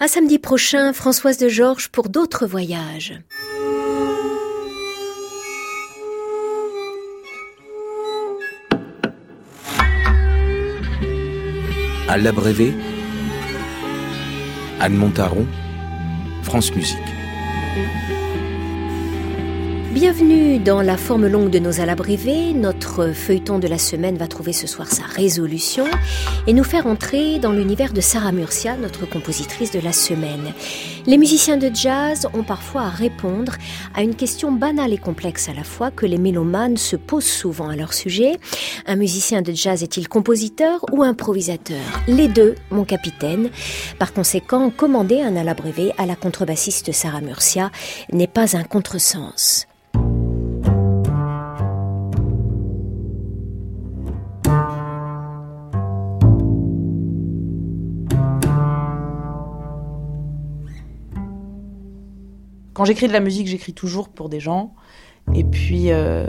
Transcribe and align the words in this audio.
À 0.00 0.08
samedi 0.08 0.40
prochain, 0.40 0.92
Françoise 0.92 1.38
de 1.38 1.48
Georges 1.48 1.88
pour 1.88 2.08
d'autres 2.08 2.46
voyages. 2.46 3.22
À 12.08 12.18
l'abrévé, 12.18 12.74
Anne 14.80 14.96
Montaron, 14.96 15.46
France 16.42 16.74
Musique. 16.74 17.13
Bienvenue 19.94 20.58
dans 20.58 20.82
la 20.82 20.96
forme 20.96 21.28
longue 21.28 21.50
de 21.50 21.60
nos 21.60 21.80
alabrévés. 21.80 22.52
Notre 22.52 23.12
feuilleton 23.12 23.60
de 23.60 23.68
la 23.68 23.78
semaine 23.78 24.16
va 24.16 24.26
trouver 24.26 24.52
ce 24.52 24.66
soir 24.66 24.90
sa 24.90 25.04
résolution 25.04 25.84
et 26.48 26.52
nous 26.52 26.64
faire 26.64 26.88
entrer 26.88 27.38
dans 27.38 27.52
l'univers 27.52 27.92
de 27.92 28.00
Sarah 28.00 28.32
Murcia, 28.32 28.76
notre 28.76 29.08
compositrice 29.08 29.70
de 29.70 29.78
la 29.78 29.92
semaine. 29.92 30.52
Les 31.06 31.16
musiciens 31.16 31.58
de 31.58 31.70
jazz 31.72 32.26
ont 32.34 32.42
parfois 32.42 32.82
à 32.82 32.88
répondre 32.88 33.52
à 33.94 34.02
une 34.02 34.16
question 34.16 34.50
banale 34.50 34.92
et 34.92 34.98
complexe 34.98 35.48
à 35.48 35.54
la 35.54 35.62
fois 35.62 35.92
que 35.92 36.06
les 36.06 36.18
mélomanes 36.18 36.76
se 36.76 36.96
posent 36.96 37.22
souvent 37.22 37.68
à 37.68 37.76
leur 37.76 37.94
sujet. 37.94 38.40
Un 38.86 38.96
musicien 38.96 39.42
de 39.42 39.52
jazz 39.52 39.84
est-il 39.84 40.08
compositeur 40.08 40.84
ou 40.90 41.04
improvisateur? 41.04 41.84
Les 42.08 42.26
deux, 42.26 42.56
mon 42.72 42.84
capitaine. 42.84 43.48
Par 44.00 44.12
conséquent, 44.12 44.70
commander 44.70 45.22
un 45.22 45.36
alabrévé 45.36 45.92
à 45.98 46.04
la 46.04 46.16
contrebassiste 46.16 46.90
Sarah 46.90 47.20
Murcia 47.20 47.70
n'est 48.12 48.26
pas 48.26 48.56
un 48.56 48.64
contresens. 48.64 49.68
Quand 62.74 62.84
j'écris 62.84 63.06
de 63.06 63.12
la 63.12 63.20
musique, 63.20 63.46
j'écris 63.46 63.72
toujours 63.72 64.08
pour 64.08 64.28
des 64.28 64.40
gens. 64.40 64.74
Et 65.32 65.44
puis, 65.44 65.92
euh, 65.92 66.26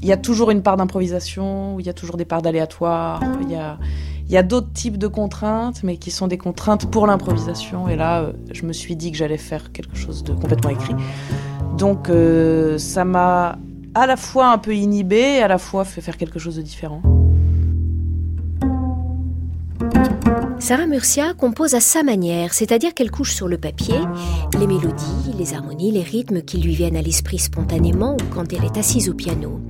il 0.00 0.06
y 0.06 0.12
a 0.12 0.16
toujours 0.16 0.50
une 0.52 0.62
part 0.62 0.76
d'improvisation, 0.76 1.78
il 1.80 1.86
y 1.86 1.88
a 1.88 1.92
toujours 1.92 2.16
des 2.16 2.24
parts 2.24 2.40
d'aléatoire, 2.40 3.20
il 3.42 3.50
y 3.50 4.36
a, 4.36 4.42
d'autres 4.42 4.72
types 4.72 4.96
de 4.96 5.08
contraintes, 5.08 5.82
mais 5.82 5.96
qui 5.96 6.10
sont 6.12 6.28
des 6.28 6.38
contraintes 6.38 6.88
pour 6.90 7.06
l'improvisation. 7.08 7.88
Et 7.88 7.96
là, 7.96 8.22
euh, 8.22 8.32
je 8.52 8.64
me 8.64 8.72
suis 8.72 8.94
dit 8.94 9.10
que 9.10 9.18
j'allais 9.18 9.38
faire 9.38 9.72
quelque 9.72 9.96
chose 9.96 10.22
de 10.22 10.32
complètement 10.32 10.70
écrit. 10.70 10.94
Donc, 11.76 12.08
euh, 12.08 12.78
ça 12.78 13.04
m'a 13.04 13.58
à 13.94 14.06
la 14.06 14.16
fois 14.16 14.52
un 14.52 14.58
peu 14.58 14.74
inhibé 14.74 15.42
à 15.42 15.48
la 15.48 15.58
fois 15.58 15.84
fait 15.84 16.00
faire 16.00 16.16
quelque 16.16 16.38
chose 16.38 16.56
de 16.56 16.62
différent. 16.62 17.02
Sarah 20.62 20.86
Murcia 20.86 21.34
compose 21.34 21.74
à 21.74 21.80
sa 21.80 22.04
manière, 22.04 22.54
c'est-à-dire 22.54 22.94
qu'elle 22.94 23.10
couche 23.10 23.34
sur 23.34 23.48
le 23.48 23.58
papier 23.58 23.98
les 24.60 24.68
mélodies, 24.68 25.32
les 25.36 25.54
harmonies, 25.54 25.90
les 25.90 26.02
rythmes 26.02 26.40
qui 26.42 26.58
lui 26.58 26.76
viennent 26.76 26.96
à 26.96 27.02
l'esprit 27.02 27.38
spontanément 27.38 28.14
ou 28.14 28.34
quand 28.34 28.52
elle 28.52 28.64
est 28.64 28.76
assise 28.76 29.08
au 29.08 29.14
piano. 29.14 29.60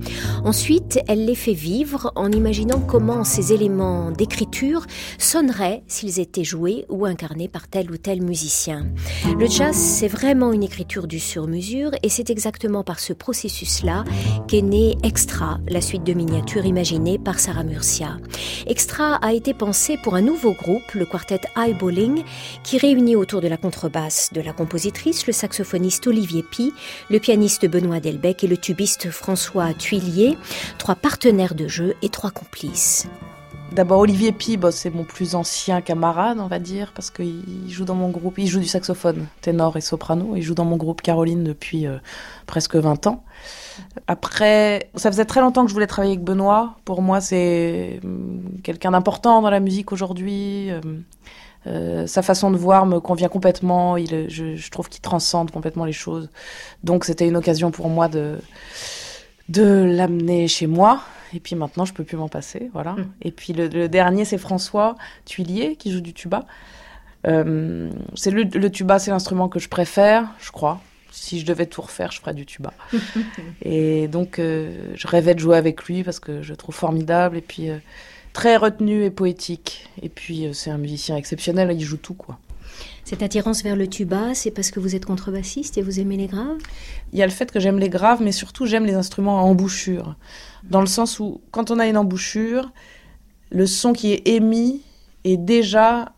Ensuite, 0.43 0.99
elle 1.07 1.25
les 1.25 1.33
fait 1.33 1.53
vivre 1.53 2.11
en 2.15 2.31
imaginant 2.31 2.79
comment 2.79 3.23
ces 3.23 3.53
éléments 3.53 4.11
d'écriture 4.11 4.85
sonneraient 5.17 5.83
s'ils 5.87 6.19
étaient 6.19 6.43
joués 6.43 6.85
ou 6.89 7.05
incarnés 7.05 7.47
par 7.47 7.67
tel 7.67 7.89
ou 7.89 7.97
tel 7.97 8.21
musicien. 8.21 8.85
Le 9.39 9.47
jazz, 9.47 9.75
c'est 9.75 10.07
vraiment 10.07 10.51
une 10.51 10.63
écriture 10.63 11.07
du 11.07 11.19
sur-mesure 11.19 11.89
et 12.03 12.09
c'est 12.09 12.29
exactement 12.29 12.83
par 12.83 12.99
ce 12.99 13.13
processus-là 13.13 14.03
qu'est 14.47 14.61
né 14.61 14.95
Extra, 15.01 15.59
la 15.67 15.81
suite 15.81 16.03
de 16.03 16.13
miniatures 16.13 16.65
imaginée 16.65 17.17
par 17.17 17.39
Sarah 17.39 17.63
Murcia. 17.63 18.17
Extra 18.67 19.15
a 19.15 19.33
été 19.33 19.55
pensé 19.55 19.97
pour 20.03 20.13
un 20.13 20.21
nouveau 20.21 20.53
groupe 20.53 20.82
le 20.93 21.05
quartet 21.05 21.41
Eyeballing, 21.57 22.23
qui 22.63 22.77
réunit 22.77 23.15
autour 23.15 23.41
de 23.41 23.47
la 23.47 23.57
contrebasse 23.57 24.31
de 24.33 24.41
la 24.41 24.53
compositrice 24.53 25.27
le 25.27 25.33
saxophoniste 25.33 26.07
Olivier 26.07 26.43
Pi, 26.43 26.73
le 27.09 27.19
pianiste 27.19 27.65
Benoît 27.67 27.99
Delbecq 27.99 28.43
et 28.43 28.47
le 28.47 28.57
tubiste 28.57 29.09
François 29.09 29.73
Tuillier, 29.73 30.37
trois 30.77 30.95
partenaires 30.95 31.55
de 31.55 31.67
jeu 31.67 31.95
et 32.01 32.09
trois 32.09 32.31
complices. 32.31 33.07
D'abord 33.73 34.01
Olivier 34.01 34.31
Pi, 34.31 34.59
c'est 34.71 34.91
mon 34.91 35.03
plus 35.03 35.33
ancien 35.33 35.81
camarade, 35.81 36.37
on 36.39 36.45
va 36.45 36.59
dire, 36.59 36.91
parce 36.93 37.09
qu'il 37.09 37.43
joue 37.67 37.85
dans 37.85 37.95
mon 37.95 38.09
groupe, 38.09 38.37
il 38.37 38.45
joue 38.45 38.59
du 38.59 38.67
saxophone, 38.67 39.25
ténor 39.41 39.77
et 39.77 39.81
soprano, 39.81 40.35
il 40.35 40.43
joue 40.43 40.53
dans 40.53 40.63
mon 40.65 40.77
groupe 40.77 41.01
Caroline 41.01 41.43
depuis 41.43 41.87
euh, 41.87 41.97
presque 42.45 42.75
20 42.75 43.07
ans. 43.07 43.23
Après, 44.05 44.91
ça 44.93 45.09
faisait 45.09 45.25
très 45.25 45.41
longtemps 45.41 45.63
que 45.63 45.69
je 45.69 45.73
voulais 45.73 45.87
travailler 45.87 46.13
avec 46.13 46.23
Benoît. 46.23 46.75
Pour 46.85 47.01
moi, 47.01 47.19
c'est 47.19 47.99
hum, 48.03 48.43
quelqu'un 48.61 48.91
d'important 48.91 49.41
dans 49.41 49.49
la 49.49 49.59
musique 49.59 49.91
aujourd'hui. 49.91 50.69
Euh, 50.69 50.79
euh, 51.65 52.05
sa 52.05 52.21
façon 52.21 52.51
de 52.51 52.57
voir 52.57 52.85
me 52.85 52.99
convient 52.99 53.29
complètement. 53.29 53.97
Il, 53.97 54.29
je, 54.29 54.69
trouve 54.69 54.87
qu'il 54.87 55.01
transcende 55.01 55.49
complètement 55.49 55.85
les 55.85 55.93
choses. 55.93 56.29
Donc, 56.83 57.05
c'était 57.05 57.27
une 57.27 57.37
occasion 57.37 57.71
pour 57.71 57.89
moi 57.89 58.07
de 58.07 58.37
de 59.49 59.63
l'amener 59.63 60.47
chez 60.47 60.67
moi. 60.67 61.01
Et 61.33 61.39
puis 61.39 61.55
maintenant, 61.55 61.85
je 61.85 61.93
peux 61.93 62.03
plus 62.03 62.17
m'en 62.17 62.29
passer, 62.29 62.69
voilà. 62.73 62.91
Hum. 62.91 63.11
Et 63.21 63.31
puis 63.31 63.53
le, 63.53 63.87
dernier, 63.87 64.25
c'est 64.25 64.37
François 64.37 64.95
Tuillier 65.25 65.75
qui 65.75 65.91
joue 65.91 66.01
du 66.01 66.13
tuba. 66.13 66.45
Euh, 67.25 67.89
c'est 68.15 68.31
le, 68.31 68.43
le, 68.43 68.69
tuba, 68.69 68.99
c'est 68.99 69.11
l'instrument 69.11 69.49
que 69.49 69.59
je 69.59 69.69
préfère, 69.69 70.27
je 70.39 70.51
crois 70.51 70.81
si 71.13 71.39
je 71.39 71.45
devais 71.45 71.67
tout 71.67 71.81
refaire, 71.81 72.11
je 72.11 72.19
ferais 72.19 72.33
du 72.33 72.45
tuba. 72.45 72.73
et 73.61 74.07
donc, 74.07 74.39
euh, 74.39 74.93
je 74.95 75.07
rêvais 75.07 75.35
de 75.35 75.39
jouer 75.39 75.57
avec 75.57 75.83
lui 75.83 76.03
parce 76.03 76.19
que 76.19 76.41
je 76.41 76.49
le 76.49 76.57
trouve 76.57 76.73
formidable 76.73 77.37
et 77.37 77.41
puis 77.41 77.69
euh, 77.69 77.77
très 78.33 78.57
retenu 78.57 79.03
et 79.03 79.11
poétique. 79.11 79.89
Et 80.01 80.09
puis, 80.09 80.49
c'est 80.53 80.71
un 80.71 80.79
musicien 80.79 81.15
exceptionnel, 81.15 81.71
il 81.71 81.81
joue 81.81 81.97
tout, 81.97 82.15
quoi. 82.15 82.39
Cette 83.05 83.21
attirance 83.21 83.63
vers 83.63 83.75
le 83.75 83.87
tuba, 83.87 84.33
c'est 84.33 84.51
parce 84.51 84.71
que 84.71 84.79
vous 84.79 84.95
êtes 84.95 85.05
contrebassiste 85.05 85.77
et 85.77 85.81
vous 85.81 85.99
aimez 85.99 86.15
les 86.15 86.27
graves? 86.27 86.61
Il 87.11 87.19
y 87.19 87.21
a 87.21 87.25
le 87.25 87.31
fait 87.31 87.51
que 87.51 87.59
j'aime 87.59 87.77
les 87.77 87.89
graves, 87.89 88.21
mais 88.21 88.31
surtout 88.31 88.65
j'aime 88.65 88.85
les 88.85 88.93
instruments 88.93 89.39
à 89.39 89.41
embouchure. 89.41 90.15
Dans 90.63 90.79
le 90.79 90.87
sens 90.87 91.19
où, 91.19 91.41
quand 91.51 91.69
on 91.69 91.79
a 91.79 91.87
une 91.87 91.97
embouchure, 91.97 92.71
le 93.51 93.65
son 93.67 93.91
qui 93.91 94.13
est 94.13 94.27
émis 94.27 94.81
est 95.25 95.37
déjà 95.37 96.13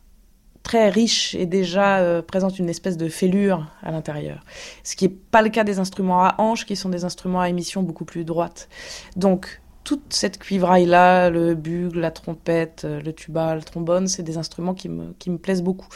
très 0.62 0.90
riche 0.90 1.36
et 1.36 1.46
déjà 1.46 2.00
euh, 2.00 2.22
présente 2.22 2.60
une 2.60 2.70
espèce 2.70 2.98
de 2.98 3.08
fêlure 3.08 3.72
à 3.84 3.92
l'intérieur. 3.92 4.44
Ce 4.84 4.96
qui 4.96 5.08
n'est 5.08 5.14
pas 5.32 5.42
le 5.42 5.50
cas 5.50 5.64
des 5.64 5.80
instruments 5.80 6.24
à 6.24 6.36
hanches, 6.40 6.66
qui 6.66 6.76
sont 6.76 6.90
des 6.90 7.04
instruments 7.04 7.42
à 7.42 7.50
émission 7.50 7.84
beaucoup 7.84 8.06
plus 8.06 8.26
droite. 8.26 8.68
Donc, 9.16 9.62
toute 9.84 10.14
cette 10.14 10.40
cuivraille-là, 10.40 11.30
le 11.30 11.54
bugle, 11.54 12.00
la 12.00 12.12
trompette, 12.12 12.84
euh, 12.86 13.02
le 13.02 13.14
tuba, 13.14 13.56
le 13.56 13.62
trombone, 13.62 14.08
c'est 14.08 14.24
des 14.24 14.38
instruments 14.38 14.74
qui 14.74 14.90
me, 14.90 15.14
qui 15.20 15.30
me 15.30 15.38
plaisent 15.38 15.62
beaucoup. 15.62 15.88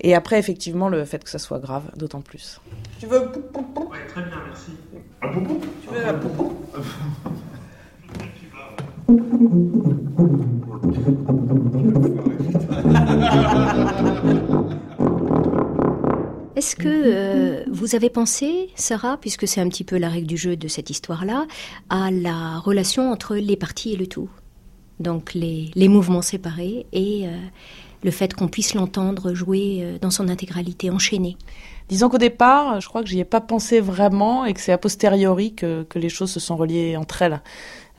Et 0.00 0.14
après, 0.14 0.38
effectivement, 0.38 0.88
le 0.88 1.04
fait 1.04 1.22
que 1.22 1.30
ça 1.30 1.38
soit 1.38 1.58
grave, 1.58 1.84
d'autant 1.96 2.20
plus. 2.20 2.60
Tu 3.00 3.06
veux 3.06 3.30
Oui, 3.56 3.98
très 4.08 4.22
bien, 4.22 4.42
merci. 4.46 4.72
Un 5.22 5.32
poupou 5.32 5.60
Tu 5.82 5.94
veux 5.94 6.06
un 6.06 6.14
poupou 6.14 6.52
Est-ce 16.56 16.76
que 16.76 16.88
euh, 16.88 17.64
vous 17.70 17.94
avez 17.94 18.08
pensé, 18.08 18.70
Sarah, 18.74 19.18
puisque 19.20 19.46
c'est 19.46 19.60
un 19.60 19.68
petit 19.68 19.84
peu 19.84 19.98
la 19.98 20.08
règle 20.08 20.26
du 20.26 20.36
jeu 20.36 20.56
de 20.56 20.68
cette 20.68 20.88
histoire-là, 20.88 21.46
à 21.90 22.10
la 22.10 22.58
relation 22.58 23.10
entre 23.10 23.36
les 23.36 23.56
parties 23.56 23.92
et 23.92 23.96
le 23.96 24.06
tout? 24.06 24.30
Donc 25.00 25.34
les, 25.34 25.70
mouvements 25.88 26.22
séparés 26.22 26.86
et 26.92 27.26
euh, 27.26 27.36
le 28.04 28.10
fait 28.10 28.34
qu'on 28.34 28.48
puisse 28.48 28.74
l'entendre 28.74 29.34
jouer 29.34 29.80
euh, 29.80 29.98
dans 29.98 30.10
son 30.10 30.28
intégralité, 30.28 30.90
enchaînée 30.90 31.36
Disons 31.88 32.08
qu'au 32.08 32.18
départ, 32.18 32.80
je 32.80 32.88
crois 32.88 33.02
que 33.02 33.08
j'y 33.08 33.18
ai 33.18 33.24
pas 33.24 33.42
pensé 33.42 33.80
vraiment 33.80 34.44
et 34.46 34.54
que 34.54 34.60
c'est 34.60 34.72
a 34.72 34.78
posteriori 34.78 35.54
que, 35.54 35.86
les 35.94 36.08
choses 36.08 36.30
se 36.30 36.40
sont 36.40 36.56
reliées 36.56 36.96
entre 36.96 37.20
elles. 37.20 37.42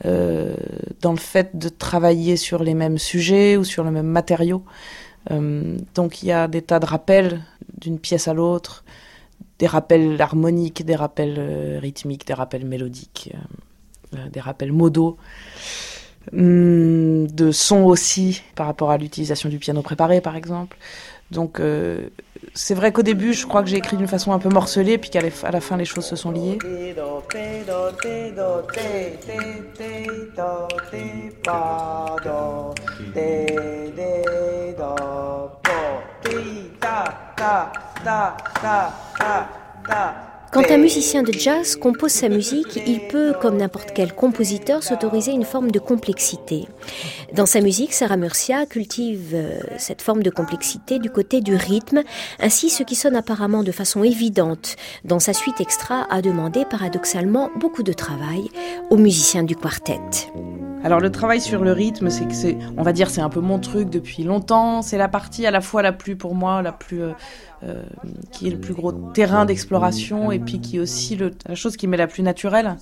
Euh, 0.06 0.56
dans 1.02 1.12
le 1.12 1.20
fait 1.20 1.58
de 1.58 1.70
travailler 1.70 2.36
sur 2.36 2.64
les 2.64 2.74
mêmes 2.74 2.98
sujets 2.98 3.58
ou 3.58 3.64
sur 3.64 3.84
le 3.84 3.92
même 3.92 4.08
matériau. 4.08 4.64
Euh, 5.32 5.78
donc 5.94 6.24
il 6.24 6.28
y 6.28 6.32
a 6.32 6.48
des 6.48 6.64
tas 6.64 6.80
de 6.80 6.86
rappels 6.86 7.44
d'une 7.78 8.00
pièce 8.00 8.28
à 8.28 8.34
l'autre, 8.34 8.84
des 9.60 9.68
rappels 9.68 10.20
harmoniques, 10.20 10.84
des 10.84 10.96
rappels 10.96 11.78
rythmiques, 11.80 12.26
des 12.26 12.34
rappels 12.34 12.66
mélodiques, 12.66 13.34
des 14.32 14.42
rappels 14.42 14.72
modaux, 14.72 15.18
de 16.34 17.52
sons 17.52 17.84
aussi 17.84 18.42
par 18.56 18.68
rapport 18.68 18.92
à 18.92 18.98
l'utilisation 18.98 19.50
du 19.50 19.60
piano 19.60 19.82
préparé 19.82 20.22
par 20.22 20.36
exemple. 20.36 20.78
Donc 21.32 21.60
c'est 22.54 22.76
vrai 22.76 22.92
qu'au 22.92 23.02
début, 23.02 23.34
je 23.34 23.46
crois 23.46 23.64
que 23.64 23.70
j'ai 23.70 23.78
écrit 23.78 23.98
d'une 23.98 24.08
façon 24.08 24.32
un 24.32 24.40
peu 24.40 24.50
morcelée, 24.50 24.98
puis 24.98 25.10
qu'à 25.10 25.22
la 25.22 25.62
fin, 25.62 25.78
les 25.78 25.86
choses 25.86 26.06
se 26.06 26.16
sont 26.16 26.32
liées. 26.32 26.58
Quand 40.56 40.72
un 40.72 40.78
musicien 40.78 41.22
de 41.22 41.34
jazz 41.34 41.76
compose 41.76 42.14
sa 42.14 42.30
musique, 42.30 42.80
il 42.88 43.10
peut, 43.10 43.34
comme 43.42 43.58
n'importe 43.58 43.90
quel 43.94 44.14
compositeur, 44.14 44.84
s'autoriser 44.84 45.34
une 45.34 45.44
forme 45.44 45.70
de 45.70 45.80
complexité. 45.80 46.70
Dans 47.34 47.46
sa 47.46 47.60
musique, 47.60 47.92
Sarah 47.92 48.16
Murcia 48.16 48.66
cultive 48.66 49.32
euh, 49.34 49.60
cette 49.78 50.02
forme 50.02 50.24
de 50.24 50.30
complexité 50.30 50.98
du 50.98 51.10
côté 51.10 51.42
du 51.42 51.56
rythme, 51.56 52.04
ainsi 52.40 52.70
ce 52.70 52.84
qui 52.84 52.96
sonne 52.96 53.18
apparemment 53.18 53.64
de 53.64 53.74
façon 53.74 54.06
évidente 54.06 54.78
dans 55.04 55.20
sa 55.20 55.34
suite 55.34 55.60
extra 55.60 56.08
a 56.10 56.22
demandé 56.22 56.64
paradoxalement 56.64 57.50
beaucoup 57.60 57.84
de 57.84 57.92
travail 57.92 58.50
aux 58.90 58.98
musiciens 58.98 59.44
du 59.44 59.58
quartet. 59.58 60.00
Alors 60.86 61.00
le 61.00 61.12
travail 61.12 61.42
sur 61.42 61.64
le 61.64 61.72
rythme, 61.72 62.12
c'est 62.12 62.28
que 62.28 62.36
c'est, 62.36 62.60
on 62.78 62.84
va 62.84 62.94
dire, 62.94 63.10
c'est 63.10 63.20
un 63.20 63.30
peu 63.30 63.40
mon 63.40 63.58
truc 63.58 63.90
depuis 63.90 64.24
longtemps. 64.24 64.84
C'est 64.84 65.00
la 65.00 65.08
partie 65.08 65.48
à 65.48 65.50
la 65.50 65.60
fois 65.60 65.82
la 65.82 65.92
plus 65.92 66.16
pour 66.16 66.36
moi, 66.36 66.62
la 66.62 66.72
plus 66.72 67.02
euh, 67.02 67.14
euh, 67.64 67.82
qui 68.32 68.46
est 68.46 68.52
le 68.52 68.60
plus 68.60 68.76
gros 68.76 68.92
terrain 68.92 69.46
d'exploration 69.46 70.32
et 70.32 70.38
puis 70.38 70.62
qui 70.62 70.78
est 70.78 70.80
aussi 70.80 71.18
la 71.48 71.56
chose 71.56 71.76
qui 71.76 71.88
m'est 71.88 71.98
la 71.98 72.06
plus 72.06 72.22
naturelle. 72.22 72.76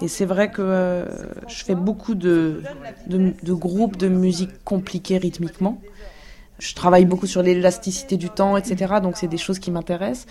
Et 0.00 0.08
c'est 0.08 0.24
vrai 0.24 0.50
que 0.50 0.62
euh, 0.62 1.04
je 1.46 1.62
fais 1.62 1.74
beaucoup 1.74 2.14
de, 2.14 2.62
de, 3.06 3.34
de 3.42 3.52
groupes 3.52 3.98
de 3.98 4.08
musique 4.08 4.64
compliqués 4.64 5.18
rythmiquement. 5.18 5.78
Je 6.58 6.74
travaille 6.74 7.04
beaucoup 7.04 7.26
sur 7.26 7.42
l'élasticité 7.42 8.16
du 8.16 8.30
temps, 8.30 8.56
etc. 8.56 8.94
Donc 9.02 9.16
c'est 9.16 9.28
des 9.28 9.36
choses 9.36 9.58
qui 9.58 9.70
m'intéressent 9.70 10.26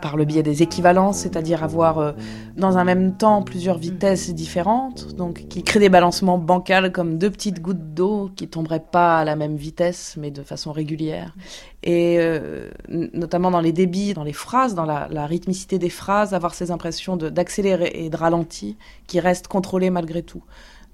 par 0.00 0.16
le 0.16 0.24
biais 0.24 0.42
des 0.42 0.62
équivalences, 0.62 1.18
c'est-à-dire 1.18 1.62
avoir 1.62 1.98
euh, 1.98 2.12
dans 2.56 2.78
un 2.78 2.84
même 2.84 3.16
temps 3.16 3.42
plusieurs 3.42 3.76
vitesses 3.76 4.30
différentes, 4.30 5.14
donc 5.14 5.46
qui 5.48 5.62
créent 5.62 5.80
des 5.80 5.88
balancements 5.88 6.38
bancals 6.38 6.92
comme 6.92 7.18
deux 7.18 7.30
petites 7.30 7.60
gouttes 7.60 7.94
d'eau 7.94 8.30
qui 8.36 8.48
tomberaient 8.48 8.80
pas 8.80 9.18
à 9.18 9.24
la 9.24 9.36
même 9.36 9.56
vitesse 9.56 10.16
mais 10.18 10.30
de 10.30 10.42
façon 10.42 10.72
régulière. 10.72 11.34
Et 11.82 12.16
euh, 12.18 12.70
notamment 12.88 13.50
dans 13.50 13.60
les 13.60 13.72
débits, 13.72 14.14
dans 14.14 14.24
les 14.24 14.32
phrases, 14.32 14.74
dans 14.74 14.86
la, 14.86 15.08
la 15.10 15.26
rythmicité 15.26 15.78
des 15.78 15.90
phrases, 15.90 16.34
avoir 16.34 16.54
ces 16.54 16.70
impressions 16.70 17.16
d'accélérer 17.16 17.92
et 17.94 18.10
de 18.10 18.16
ralentir 18.16 18.74
qui 19.06 19.20
restent 19.20 19.48
contrôlées 19.48 19.90
malgré 19.90 20.22
tout. 20.22 20.42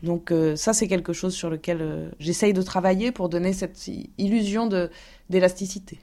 Donc 0.03 0.31
euh, 0.31 0.57
ça, 0.57 0.73
c'est 0.73 0.89
quelque 0.89 1.13
chose 1.13 1.35
sur 1.35 1.49
lequel 1.51 1.79
euh, 1.81 2.11
j'essaye 2.19 2.53
de 2.53 2.63
travailler 2.63 3.13
pour 3.13 3.29
donner 3.29 3.53
cette 3.53 3.89
illusion 4.19 4.69
d'élasticité. 5.31 5.99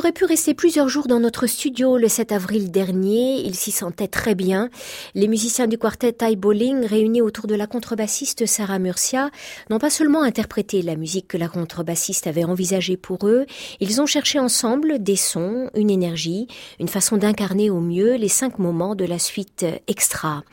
Auraient 0.00 0.12
pu 0.12 0.24
rester 0.24 0.54
plusieurs 0.54 0.88
jours 0.88 1.08
dans 1.08 1.20
notre 1.20 1.46
studio 1.46 1.98
le 1.98 2.08
7 2.08 2.32
avril 2.32 2.70
dernier. 2.70 3.42
Ils 3.44 3.54
s'y 3.54 3.70
sentaient 3.70 4.08
très 4.08 4.34
bien. 4.34 4.70
Les 5.14 5.28
musiciens 5.28 5.66
du 5.66 5.76
quartet 5.76 6.14
Ty 6.14 6.36
Bowling, 6.36 6.86
réunis 6.86 7.20
autour 7.20 7.46
de 7.46 7.54
la 7.54 7.66
contrebassiste 7.66 8.46
Sarah 8.46 8.78
Murcia, 8.78 9.28
n'ont 9.68 9.78
pas 9.78 9.90
seulement 9.90 10.22
interprété 10.22 10.80
la 10.80 10.96
musique 10.96 11.28
que 11.28 11.36
la 11.36 11.48
contrebassiste 11.48 12.26
avait 12.26 12.44
envisagée 12.44 12.96
pour 12.96 13.28
eux, 13.28 13.44
ils 13.78 14.00
ont 14.00 14.06
cherché 14.06 14.38
ensemble 14.38 15.02
des 15.02 15.16
sons, 15.16 15.68
une 15.74 15.90
énergie, 15.90 16.48
une 16.78 16.88
façon 16.88 17.18
d'incarner 17.18 17.68
au 17.68 17.80
mieux 17.80 18.14
les 18.14 18.28
cinq 18.28 18.58
moments 18.58 18.94
de 18.94 19.04
la 19.04 19.18
suite 19.18 19.66
extra. 19.86 20.44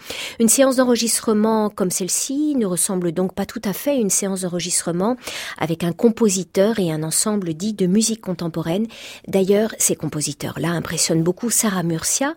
Une 0.41 0.49
séance 0.49 0.75
d'enregistrement 0.75 1.69
comme 1.69 1.89
celle-ci 1.89 2.53
ne 2.57 2.65
ressemble 2.65 3.13
donc 3.13 3.33
pas 3.33 3.45
tout 3.45 3.61
à 3.63 3.71
fait 3.71 3.91
à 3.91 3.93
une 3.93 4.09
séance 4.09 4.41
d'enregistrement 4.41 5.15
avec 5.57 5.85
un 5.85 5.93
compositeur 5.93 6.79
et 6.79 6.91
un 6.91 7.01
ensemble 7.01 7.53
dit 7.53 7.71
de 7.71 7.87
musique 7.87 8.19
contemporaine. 8.19 8.87
D'ailleurs, 9.37 9.75
ces 9.77 9.95
compositeurs-là 9.95 10.69
impressionnent 10.69 11.21
beaucoup 11.21 11.51
Sarah 11.51 11.83
Murcia, 11.83 12.33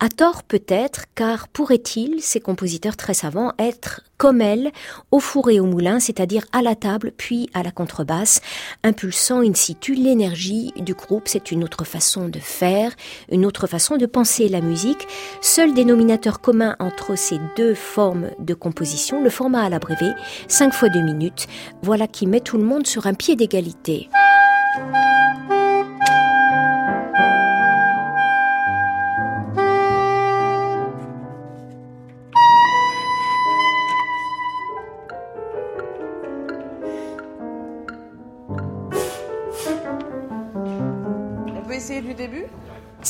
à 0.00 0.08
tort 0.08 0.42
peut-être, 0.42 1.04
car 1.14 1.46
pourrait-il, 1.46 2.20
ces 2.20 2.40
compositeurs 2.40 2.96
très 2.96 3.14
savants, 3.14 3.52
être 3.56 4.00
comme 4.16 4.40
elle, 4.40 4.72
au 5.12 5.20
four 5.20 5.50
et 5.50 5.60
au 5.60 5.64
moulin, 5.66 6.00
c'est-à-dire 6.00 6.44
à 6.50 6.60
la 6.60 6.74
table 6.74 7.12
puis 7.16 7.48
à 7.54 7.62
la 7.62 7.70
contrebasse, 7.70 8.40
impulsant 8.82 9.42
in 9.42 9.54
situ 9.54 9.94
l'énergie 9.94 10.72
du 10.74 10.94
groupe? 10.94 11.28
C'est 11.28 11.52
une 11.52 11.62
autre 11.62 11.84
façon 11.84 12.28
de 12.28 12.40
faire, 12.40 12.96
une 13.30 13.46
autre 13.46 13.68
façon 13.68 13.96
de 13.96 14.06
penser 14.06 14.48
la 14.48 14.60
musique. 14.60 15.06
Seul 15.40 15.72
dénominateur 15.72 16.40
commun 16.40 16.74
entre 16.80 17.16
ces 17.16 17.38
deux 17.56 17.76
formes 17.76 18.30
de 18.40 18.54
composition, 18.54 19.22
le 19.22 19.30
format 19.30 19.62
à 19.62 19.68
l'abrévé, 19.68 20.10
5 20.48 20.74
fois 20.74 20.88
2 20.88 21.00
minutes, 21.00 21.46
voilà 21.82 22.08
qui 22.08 22.26
met 22.26 22.40
tout 22.40 22.58
le 22.58 22.64
monde 22.64 22.88
sur 22.88 23.06
un 23.06 23.14
pied 23.14 23.36
d'égalité. 23.36 24.08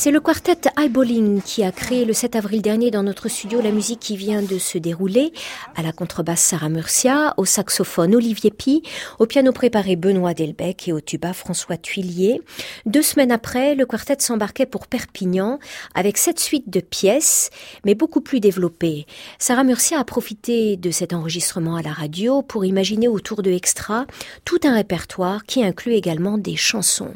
C'est 0.03 0.09
le 0.09 0.19
quartet 0.19 0.57
Eyeballing 0.79 1.43
qui 1.43 1.63
a 1.63 1.71
créé 1.71 2.05
le 2.05 2.13
7 2.13 2.35
avril 2.35 2.63
dernier 2.63 2.89
dans 2.89 3.03
notre 3.03 3.29
studio 3.29 3.61
la 3.61 3.69
musique 3.69 3.99
qui 3.99 4.17
vient 4.17 4.41
de 4.41 4.57
se 4.57 4.79
dérouler. 4.79 5.31
À 5.75 5.83
la 5.83 5.91
contrebasse 5.91 6.41
Sarah 6.41 6.69
Murcia, 6.69 7.35
au 7.37 7.45
saxophone 7.45 8.15
Olivier 8.15 8.49
Pi, 8.49 8.81
au 9.19 9.27
piano 9.27 9.51
préparé 9.51 9.95
Benoît 9.95 10.33
Delbecq 10.33 10.87
et 10.87 10.91
au 10.91 11.01
tuba 11.01 11.33
François 11.33 11.77
Tuillier. 11.77 12.41
Deux 12.87 13.03
semaines 13.03 13.31
après, 13.31 13.75
le 13.75 13.85
quartet 13.85 14.15
s'embarquait 14.17 14.65
pour 14.65 14.87
Perpignan 14.87 15.59
avec 15.93 16.17
cette 16.17 16.39
suite 16.39 16.71
de 16.71 16.79
pièces, 16.79 17.51
mais 17.85 17.93
beaucoup 17.93 18.21
plus 18.21 18.39
développées. 18.39 19.05
Sarah 19.37 19.63
Murcia 19.63 19.99
a 19.99 20.03
profité 20.03 20.77
de 20.77 20.89
cet 20.89 21.13
enregistrement 21.13 21.75
à 21.75 21.83
la 21.83 21.93
radio 21.93 22.41
pour 22.41 22.65
imaginer 22.65 23.07
autour 23.07 23.43
de 23.43 23.51
Extra 23.51 24.07
tout 24.45 24.61
un 24.63 24.73
répertoire 24.73 25.43
qui 25.43 25.63
inclut 25.63 25.93
également 25.93 26.39
des 26.39 26.55
chansons. 26.55 27.13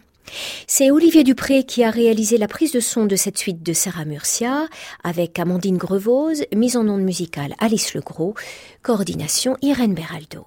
C'est 0.67 0.91
Olivier 0.91 1.23
Dupré 1.23 1.63
qui 1.63 1.83
a 1.83 1.89
réalisé 1.89 2.37
la 2.37 2.47
prise 2.47 2.71
de 2.71 2.79
son 2.79 3.05
de 3.05 3.15
cette 3.15 3.37
suite 3.37 3.63
de 3.63 3.73
Sarah 3.73 4.05
Murcia 4.05 4.67
avec 5.03 5.37
Amandine 5.39 5.77
Grevose, 5.77 6.43
mise 6.55 6.77
en 6.77 6.87
onde 6.87 7.01
musicale 7.01 7.55
Alice 7.59 7.93
Legros, 7.93 8.35
coordination 8.81 9.57
Irène 9.61 9.93
Beraldo. 9.93 10.45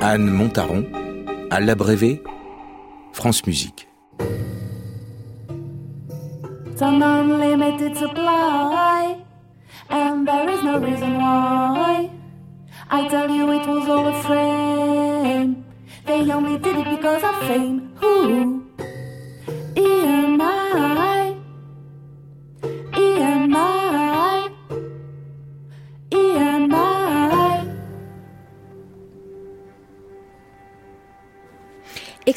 Anne 0.00 0.26
Montaron, 0.26 0.84
à 1.50 1.60
l'abrévé, 1.60 2.22
France 3.12 3.46
Musique. 3.46 3.88
unlimited 6.80 7.96
supply, 7.96 9.16
and 9.88 10.26
there 10.26 10.50
is 10.50 10.62
no 10.62 10.78
reason 10.78 11.16
why. 11.16 12.10
I 12.90 13.08
tell 13.08 13.30
you 13.30 13.50
it 13.52 13.66
was 13.66 13.88
all 13.88 14.06
a 14.08 14.22
frame. 14.22 15.64
They 16.06 16.30
only 16.30 16.58
did 16.58 16.76
it 16.76 16.84
because 16.96 17.22
of 17.24 17.34
fame. 17.48 17.92
Who? 17.96 18.62
EMI. 19.74 20.38
EMI. 20.38 21.23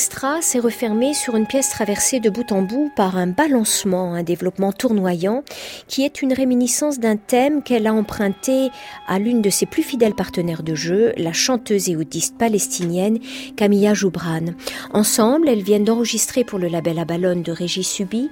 Extra 0.07 0.41
s'est 0.41 0.59
refermé 0.59 1.13
sur 1.13 1.35
une 1.35 1.45
pièce 1.45 1.69
traversée 1.69 2.21
de 2.21 2.29
bout 2.29 2.53
en 2.53 2.61
bout 2.61 2.89
par 2.95 3.17
un 3.17 3.27
balancement, 3.27 4.13
un 4.13 4.23
développement 4.23 4.71
tournoyant, 4.71 5.43
qui 5.89 6.05
est 6.05 6.21
une 6.21 6.31
réminiscence 6.31 6.97
d'un 6.97 7.17
thème 7.17 7.61
qu'elle 7.61 7.87
a 7.87 7.93
emprunté 7.93 8.69
à 9.05 9.19
l'une 9.19 9.41
de 9.41 9.49
ses 9.49 9.65
plus 9.65 9.83
fidèles 9.83 10.15
partenaires 10.15 10.63
de 10.63 10.75
jeu, 10.75 11.11
la 11.17 11.33
chanteuse 11.33 11.89
et 11.89 11.97
audiste 11.97 12.37
palestinienne 12.37 13.19
Camilla 13.57 13.93
Joubran. 13.93 14.53
Ensemble, 14.93 15.49
elles 15.49 15.61
viennent 15.61 15.83
d'enregistrer 15.83 16.45
pour 16.45 16.57
le 16.57 16.69
label 16.69 16.99
Abalone 16.99 17.43
de 17.43 17.51
Régis 17.51 17.89
Subi 17.89 18.29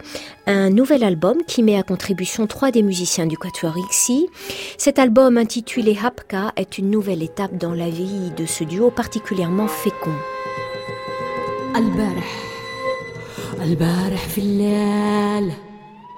un 0.47 0.69
nouvel 0.69 1.03
album 1.03 1.39
qui 1.45 1.61
met 1.61 1.77
à 1.77 1.83
contribution 1.83 2.47
trois 2.47 2.71
des 2.71 2.83
musiciens 2.83 3.27
du 3.27 3.38
Quatuor 3.38 3.77
Ixi. 3.77 4.27
Cet 4.77 4.97
album 4.97 5.38
intitulé 5.38 5.97
Hapka 6.01 6.53
est 6.55 6.77
une 6.77 6.89
nouvelle 6.89 7.21
étape 7.21 7.57
dans 7.57 7.73
la 7.73 7.89
vie 7.89 8.31
de 8.38 8.45
ce 8.45 8.63
duo 8.63 8.91
particulièrement 8.91 9.67
fécond. 9.67 10.15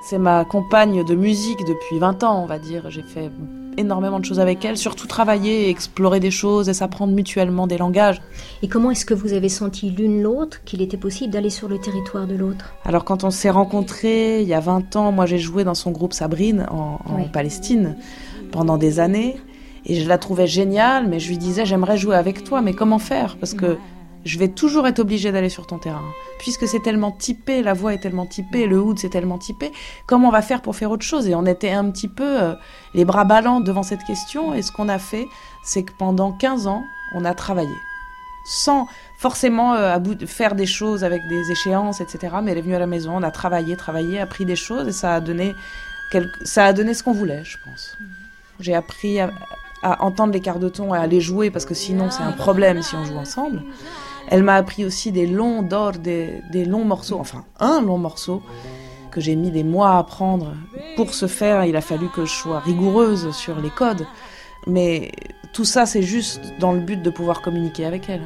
C'est 0.04 0.20
ma 0.20 0.46
compagne 0.46 1.04
de 1.04 1.16
musique 1.16 1.58
depuis 1.68 1.98
20 1.98 2.24
ans, 2.24 2.44
on 2.44 2.46
va 2.46 2.60
dire. 2.60 2.92
J'ai 2.92 3.02
fait 3.02 3.32
énormément 3.76 4.20
de 4.20 4.26
choses 4.26 4.40
avec 4.40 4.64
elle, 4.64 4.78
surtout 4.78 5.08
travailler, 5.08 5.68
explorer 5.70 6.20
des 6.20 6.30
choses 6.30 6.70
et 6.70 6.76
s'apprendre 6.76 7.14
mutuellement 7.14 7.66
des 7.66 7.80
langages. 7.80 8.22
Et 8.62 8.68
comment 8.68 8.92
est-ce 8.92 9.04
que 9.04 9.16
vous 9.16 9.34
avez 9.34 9.50
senti 9.50 9.90
l'une 9.90 10.22
l'autre 10.22 10.64
qu'il 10.64 10.80
était 10.84 10.96
possible 10.96 11.34
d'aller 11.34 11.50
sur 11.50 11.68
le 11.68 11.80
territoire 11.80 12.28
de 12.28 12.36
l'autre? 12.36 12.76
Alors 12.86 13.04
quand 13.04 13.24
on 13.24 13.32
s'est 13.32 13.50
rencontrés 13.50 14.44
il 14.44 14.48
y 14.48 14.54
a 14.54 14.60
20 14.60 14.96
ans, 14.96 15.12
moi 15.12 15.26
j'ai 15.26 15.40
joué 15.40 15.64
dans 15.64 15.74
son 15.74 15.90
groupe 15.90 16.14
Sabrine 16.14 16.68
en, 16.70 17.00
Palestine 17.34 17.98
pendant 18.52 18.78
des 18.78 19.00
années. 19.00 19.38
Et 19.88 19.96
je 19.96 20.08
la 20.08 20.20
trouvais 20.20 20.46
géniale, 20.46 21.08
mais 21.08 21.20
je 21.20 21.30
lui 21.30 21.40
disais 21.40 21.66
j'aimerais 21.66 21.98
jouer 21.98 22.16
avec 22.16 22.44
toi, 22.44 22.62
mais 22.62 22.74
comment 22.74 23.00
faire? 23.00 23.38
Parce 23.38 23.56
que 23.56 23.78
je 24.26 24.38
vais 24.38 24.50
toujours 24.50 24.88
être 24.88 25.00
obligée 25.00 25.32
d'aller 25.32 25.50
sur 25.50 25.68
ton 25.68 25.78
terrain. 25.78 26.04
Puisque 26.40 26.68
c'est 26.68 26.82
tellement 26.82 27.12
typé, 27.12 27.62
la 27.62 27.74
voix 27.74 27.94
est 27.94 28.00
tellement 28.00 28.26
typée, 28.26 28.68
le 28.68 28.80
hood 28.80 29.00
c'est 29.00 29.10
tellement 29.10 29.38
typé, 29.38 29.72
comment 30.06 30.30
on 30.30 30.32
va 30.32 30.42
faire 30.42 30.62
pour 30.62 30.76
faire 30.76 30.92
autre 30.92 31.06
chose? 31.06 31.28
Et 31.28 31.36
on 31.36 31.46
était 31.46 31.72
un 31.72 31.90
petit 31.92 32.08
peu 32.08 32.42
euh, 32.42 32.54
les 32.94 33.06
bras 33.06 33.26
ballants 33.26 33.62
devant 33.62 33.84
cette 33.84 34.04
question, 34.04 34.54
et 34.54 34.62
ce 34.62 34.72
qu'on 34.72 34.90
a 34.90 35.00
fait, 35.00 35.28
c'est 35.64 35.84
que 35.84 35.94
pendant 35.98 36.32
15 36.32 36.68
ans, 36.68 36.84
on 37.16 37.26
a 37.26 37.34
travaillé. 37.34 37.76
Sans 38.46 38.88
forcément 39.18 39.74
euh, 39.74 39.98
faire 40.26 40.56
des 40.56 40.66
choses 40.66 41.04
avec 41.04 41.22
des 41.28 41.52
échéances, 41.52 42.02
etc. 42.02 42.36
Mais 42.44 42.52
elle 42.52 42.60
est 42.60 42.62
venue 42.62 42.76
à 42.76 42.80
la 42.80 42.88
maison, 42.88 43.18
on 43.18 43.24
a 43.24 43.32
travaillé, 43.32 43.76
travaillé, 43.76 44.20
appris 44.20 44.46
des 44.46 44.56
choses, 44.56 44.88
et 44.88 44.94
ça 44.94 45.16
a 45.16 45.20
donné, 45.20 45.56
ça 46.44 46.66
a 46.66 46.74
donné 46.74 46.94
ce 46.94 47.04
qu'on 47.04 47.14
voulait, 47.14 47.44
je 47.44 47.58
pense. 47.66 47.98
J'ai 48.60 48.74
appris 48.74 49.20
à, 49.20 49.32
à 49.84 50.04
entendre 50.04 50.34
les 50.34 50.42
quarts 50.42 50.60
de 50.60 50.70
ton 50.70 50.94
et 50.96 50.98
à 50.98 51.08
les 51.08 51.22
jouer, 51.22 51.52
parce 51.52 51.66
que 51.66 51.74
sinon 51.74 52.10
c'est 52.10 52.24
un 52.24 52.32
problème 52.32 52.82
si 52.82 52.96
on 52.96 53.06
joue 53.06 53.18
ensemble. 53.18 53.62
Elle 54.30 54.44
m'a 54.44 54.56
appris 54.56 54.86
aussi 54.86 55.12
des 55.12 55.26
longs 55.26 55.62
d'or, 55.62 55.94
des, 55.94 56.66
longs 56.66 56.84
morceaux, 56.84 57.18
enfin 57.20 57.46
un 57.60 57.82
long 57.82 57.98
morceau 57.98 58.42
que 59.12 59.22
j'ai 59.22 59.36
mis 59.36 59.52
des 59.52 59.64
mois 59.64 59.92
à 59.92 60.00
apprendre. 60.00 60.54
Pour 60.96 61.14
ce 61.14 61.28
faire, 61.28 61.66
il 61.66 61.76
a 61.76 61.82
fallu 61.82 62.10
que 62.10 62.26
je 62.26 62.34
sois 62.34 62.60
rigoureuse 62.60 63.32
sur 63.32 63.60
les 63.60 63.70
codes. 63.70 64.06
Mais 64.68 65.12
tout 65.54 65.66
ça, 65.66 65.86
c'est 65.86 66.02
juste 66.04 66.42
dans 66.60 66.74
le 66.74 66.80
but 66.80 67.02
de 67.02 67.10
pouvoir 67.10 67.42
communiquer 67.42 67.86
avec 67.86 68.10
elle. 68.10 68.22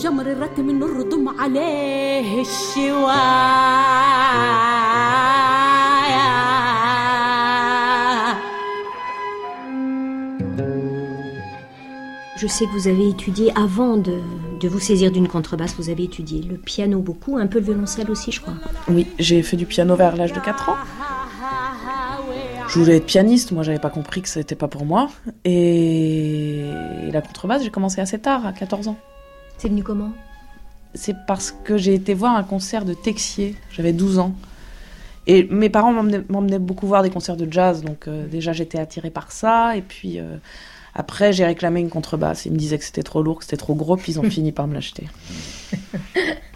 وجمر 0.00 0.26
الرك 0.26 0.60
من 0.60 0.82
الردم 0.82 1.28
عليه 1.28 2.40
الشوايه 2.40 4.06
Je 12.36 12.46
sais 12.46 12.66
que 12.66 12.72
vous 12.72 12.86
avez 12.86 13.08
étudié, 13.08 13.50
avant 13.56 13.96
de, 13.96 14.20
vous 14.62 14.78
saisir 14.78 15.10
d'une 15.10 15.26
contrebasse, 15.26 15.74
vous 15.78 15.88
avez 15.88 16.04
étudié 16.04 16.42
le 16.42 16.56
piano 16.58 17.00
beaucoup, 17.00 17.38
un 17.38 17.46
peu 17.46 17.60
le 17.60 17.64
violoncelle 17.64 18.10
aussi, 18.10 18.30
je 18.30 18.42
crois. 18.42 18.52
Oui, 18.88 19.06
j'ai 19.18 19.42
fait 19.42 19.56
du 19.56 19.64
piano 19.64 19.96
vers 19.96 20.14
l'âge 20.16 20.34
de 20.34 20.40
4 20.40 20.68
ans. 20.68 20.76
Je 22.68 22.78
voulais 22.78 22.96
être 22.98 23.06
pianiste, 23.06 23.52
moi 23.52 23.62
j'avais 23.62 23.78
pas 23.78 23.88
compris 23.88 24.20
que 24.20 24.28
ce 24.28 24.38
n'était 24.38 24.54
pas 24.54 24.68
pour 24.68 24.84
moi. 24.84 25.08
Et 25.46 26.64
la 27.10 27.22
contrebasse, 27.22 27.62
j'ai 27.64 27.70
commencé 27.70 28.02
assez 28.02 28.18
tard, 28.18 28.44
à 28.44 28.52
14 28.52 28.88
ans. 28.88 28.98
C'est 29.61 29.69
venu 29.69 29.83
comment? 29.83 30.11
C'est 30.95 31.15
parce 31.27 31.51
que 31.51 31.77
j'ai 31.77 31.93
été 31.93 32.15
voir 32.15 32.35
un 32.35 32.41
concert 32.41 32.83
de 32.83 32.95
Texier, 32.95 33.55
j'avais 33.71 33.93
12 33.93 34.17
ans. 34.17 34.33
Et 35.27 35.43
mes 35.51 35.69
parents 35.69 35.93
m'emmenaient 35.93 36.57
beaucoup 36.57 36.87
voir 36.87 37.03
des 37.03 37.11
concerts 37.11 37.37
de 37.37 37.47
jazz, 37.47 37.83
donc 37.83 38.07
euh, 38.07 38.25
déjà 38.25 38.53
j'étais 38.53 38.79
attirée 38.79 39.11
par 39.11 39.31
ça. 39.31 39.77
Et 39.77 39.83
puis 39.83 40.19
euh, 40.19 40.37
après, 40.95 41.31
j'ai 41.31 41.45
réclamé 41.45 41.79
une 41.79 41.91
contrebasse. 41.91 42.47
Ils 42.47 42.53
me 42.53 42.57
disaient 42.57 42.79
que 42.79 42.85
c'était 42.85 43.03
trop 43.03 43.21
lourd, 43.21 43.37
que 43.37 43.43
c'était 43.43 43.55
trop 43.55 43.75
gros, 43.75 43.97
puis 43.97 44.13
ils 44.13 44.19
ont 44.19 44.23
fini 44.31 44.51
par 44.51 44.65
me 44.65 44.73
l'acheter. 44.73 45.07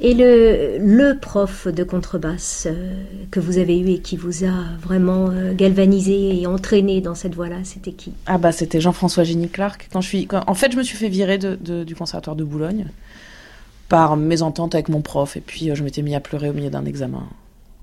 Et 0.05 0.15
le, 0.15 1.13
prof 1.13 1.69
de 1.69 1.85
contrebasse 1.85 2.67
euh, 2.69 2.93
que 3.31 3.39
vous 3.39 3.59
avez 3.59 3.79
eu 3.79 3.89
et 3.91 3.99
qui 4.01 4.17
vous 4.17 4.45
a 4.45 4.53
vraiment 4.81 5.31
euh, 5.31 5.55
galvanisé 5.55 6.41
et 6.41 6.47
entraîné 6.49 7.01
dans 7.01 7.15
cette 7.15 7.37
voie-là, 7.37 7.59
c'était 7.63 7.93
qui? 7.93 8.13
Ah 8.27 8.37
bah 8.37 8.51
c'était 8.51 8.81
Jean-François 8.81 9.23
Génie 9.23 9.49
Clark. 9.49 9.89
Quand 9.93 10.01
je 10.01 10.09
suis, 10.09 10.29
en 10.33 10.55
fait, 10.55 10.73
je 10.73 10.77
me 10.77 10.83
suis 10.83 10.97
fait 10.97 11.09
virer 11.09 11.39
du 11.39 11.95
conservatoire 11.95 12.35
de 12.35 12.43
Boulogne 12.43 12.87
par 13.89 14.17
mésentente 14.17 14.75
avec 14.75 14.89
mon 14.89 15.03
prof. 15.03 15.37
Et 15.37 15.41
puis 15.41 15.71
euh, 15.71 15.77
je 15.77 15.85
m'étais 15.85 16.03
mis 16.03 16.17
à 16.17 16.21
pleurer 16.21 16.51
au 16.51 16.53
milieu 16.53 16.71
d'un 16.71 16.85
examen 16.85 17.23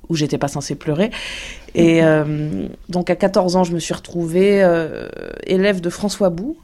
où 0.09 0.15
j'étais 0.17 0.37
pas 0.37 0.49
censée 0.49 0.75
pleurer. 0.75 1.11
Et 1.75 2.01
donc 2.89 3.11
à 3.11 3.15
14 3.15 3.57
ans, 3.57 3.63
je 3.63 3.73
me 3.73 3.79
suis 3.79 3.93
retrouvée 3.93 4.67
élève 5.45 5.81
de 5.81 5.89
François 5.91 6.31
Bou, 6.31 6.57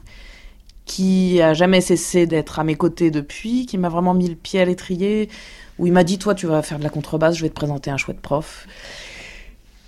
qui 0.86 1.42
a 1.42 1.52
jamais 1.52 1.82
cessé 1.82 2.26
d'être 2.26 2.58
à 2.58 2.64
mes 2.64 2.76
côtés 2.76 3.10
depuis, 3.10 3.66
qui 3.66 3.76
m'a 3.76 3.88
vraiment 3.88 4.14
mis 4.14 4.28
le 4.28 4.36
pied 4.36 4.60
à 4.60 4.64
l'étrier, 4.64 5.28
où 5.78 5.86
il 5.86 5.92
m'a 5.92 6.04
dit 6.04 6.18
toi 6.18 6.34
tu 6.34 6.46
vas 6.46 6.62
faire 6.62 6.78
de 6.78 6.84
la 6.84 6.90
contrebasse, 6.90 7.36
je 7.36 7.42
vais 7.42 7.50
te 7.50 7.54
présenter 7.54 7.90
un 7.90 7.98
chouette 7.98 8.20
prof. 8.20 8.66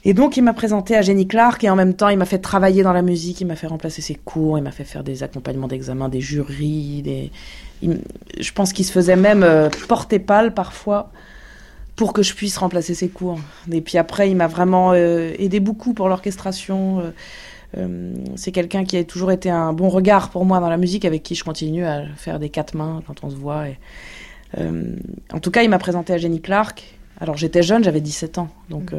Et 0.05 0.13
donc 0.13 0.37
il 0.37 0.43
m'a 0.43 0.53
présenté 0.53 0.97
à 0.97 1.03
Jenny 1.03 1.27
Clark 1.27 1.63
et 1.65 1.71
en 1.71 1.77
même 1.77 1.95
temps 1.95 2.09
il 2.09 2.19
m'a 2.19 2.25
fait 2.25 2.39
travailler 2.39 2.83
dans 2.83 2.93
la 2.93 3.03
musique, 3.03 3.41
il 3.41 3.47
m'a 3.47 3.57
fait 3.57 3.67
remplacer 3.67 4.03
ses 4.03 4.17
cours, 4.17 4.59
il 4.59 4.63
m'a 4.63 4.71
fait 4.71 4.85
faire 4.85 5.05
des 5.05 5.23
accompagnements 5.23 5.69
d'examen, 5.69 6.09
des 6.09 6.21
jurys, 6.21 7.03
des... 7.03 7.31
je 7.83 8.53
pense 8.53 8.73
qu'il 8.73 8.85
se 8.85 8.93
faisait 8.93 9.17
même 9.17 9.43
euh, 9.43 9.69
porter 9.87 10.19
pâle 10.19 10.53
parfois 10.53 11.11
pour 11.95 12.13
que 12.13 12.23
je 12.23 12.33
puisse 12.35 12.57
remplacer 12.57 12.95
ses 12.95 13.09
cours. 13.09 13.41
Et 13.73 13.81
puis 13.81 13.99
après, 13.99 14.31
il 14.31 14.37
m'a 14.37 14.47
vraiment 14.47 14.93
euh, 14.93 15.33
aidé 15.39 15.59
beaucoup 15.59 15.95
pour 15.95 16.09
l'orchestration. 16.09 17.01
Euh, 17.01 17.11
c'est 18.37 18.53
quelqu'un 18.53 18.85
qui 18.85 18.97
a 18.97 19.05
toujours 19.05 19.31
été 19.31 19.51
un 19.51 19.73
bon 19.73 19.89
regard 19.89 20.31
pour 20.31 20.45
moi 20.45 20.61
dans 20.61 20.71
la 20.71 20.79
musique, 20.79 21.05
avec 21.05 21.23
qui 21.23 21.35
je 21.35 21.45
continue 21.45 21.85
à 21.85 22.07
faire 22.17 22.39
des 22.39 22.49
quatre 22.49 22.75
mains 22.75 23.03
quand 23.07 23.23
on 23.25 23.31
se 23.31 23.37
voit. 23.37 23.69
Et, 23.69 23.79
en 25.33 25.41
tout 25.41 25.51
cas, 25.51 25.63
il 25.63 25.71
m'a 25.71 25.79
présenté 25.79 26.13
à 26.13 26.19
Jenny 26.19 26.41
Clark. 26.41 26.85
Alors 27.21 27.37
j'étais 27.37 27.63
jeune, 27.63 27.85
j'avais 27.85 28.01
17 28.01 28.39
ans. 28.39 28.49
Donc, 28.71 28.95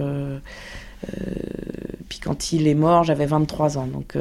puis 2.10 2.20
quand 2.20 2.52
il 2.52 2.68
est 2.68 2.76
mort, 2.76 3.04
j'avais 3.04 3.26
23 3.26 3.78
ans. 3.78 3.88
Donc 3.88 4.16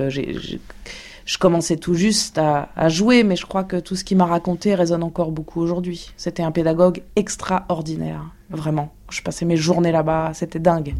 je 1.28 1.37
commençais 1.37 1.76
tout 1.76 1.92
juste 1.92 2.38
à, 2.38 2.88
jouer, 2.88 3.22
mais 3.22 3.37
je 3.37 3.44
crois 3.44 3.62
que 3.62 3.76
tout 3.76 3.96
ce 3.96 4.02
qu'il 4.02 4.16
m'a 4.16 4.24
raconté 4.24 4.74
résonne 4.74 5.02
encore 5.02 5.30
beaucoup 5.30 5.61
aujourd'hui. 5.61 6.11
C'était 6.16 6.42
un 6.42 6.50
pédagogue 6.50 7.02
extraordinaire, 7.16 8.24
vraiment. 8.48 8.94
Je 9.11 9.20
passais 9.20 9.44
mes 9.44 9.58
journées 9.58 9.92
là-bas, 9.92 10.30
c'était 10.32 10.58
dingue. 10.58 10.94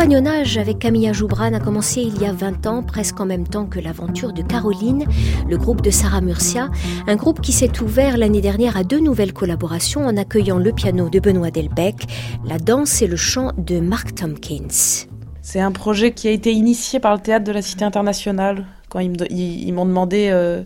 Compagnonnage 0.00 0.56
avec 0.56 0.78
Camilla 0.78 1.12
Joubran 1.12 1.52
a 1.52 1.60
commencé 1.60 2.00
il 2.00 2.22
y 2.22 2.24
a 2.24 2.32
20 2.32 2.66
ans, 2.66 2.82
presque 2.82 3.20
en 3.20 3.26
même 3.26 3.46
temps 3.46 3.66
que 3.66 3.78
l'aventure 3.78 4.32
de 4.32 4.40
Caroline, 4.40 5.04
le 5.46 5.58
groupe 5.58 5.82
de 5.82 5.90
Sarah 5.90 6.22
Murcia, 6.22 6.70
un 7.06 7.16
groupe 7.16 7.42
qui 7.42 7.52
s'est 7.52 7.82
ouvert 7.82 8.16
l'année 8.16 8.40
dernière 8.40 8.78
à 8.78 8.82
deux 8.82 8.98
nouvelles 8.98 9.34
collaborations 9.34 10.06
en 10.06 10.16
accueillant 10.16 10.56
le 10.56 10.72
piano 10.72 11.10
de 11.10 11.20
Benoît 11.20 11.50
Delbecq, 11.50 12.06
la 12.46 12.56
danse 12.56 13.02
et 13.02 13.06
le 13.06 13.16
chant 13.16 13.52
de 13.58 13.78
Mark 13.78 14.14
Tompkins. 14.14 15.04
C'est 15.42 15.60
un 15.60 15.70
projet 15.70 16.12
qui 16.12 16.28
a 16.28 16.30
été 16.30 16.50
initié 16.50 16.98
par 16.98 17.14
le 17.14 17.20
théâtre 17.20 17.44
de 17.44 17.52
la 17.52 17.60
Cité 17.60 17.84
internationale 17.84 18.64
quand 18.88 19.00
ils 19.00 19.74
m'ont 19.74 19.84
demandé 19.84 20.30
euh, 20.30 20.62